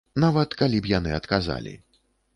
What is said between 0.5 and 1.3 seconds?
калі б яны